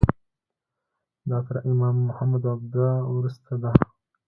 دا 1.29 1.37
تر 1.47 1.55
امام 1.71 1.95
محمد 2.07 2.43
عبده 2.53 2.87
وروسته 3.13 3.53
ده. 3.61 3.71